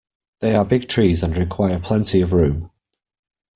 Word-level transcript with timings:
They 0.39 0.55
are 0.55 0.65
big 0.65 0.89
trees 0.89 1.21
and 1.21 1.37
require 1.37 1.79
plenty 1.79 2.21
of 2.21 2.33
room. 2.33 2.71